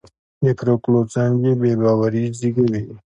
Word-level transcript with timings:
د 0.43 0.45
پرېکړو 0.59 0.97
ځنډ 1.13 1.43
بې 1.61 1.73
باوري 1.81 2.23
زېږوي 2.39 2.81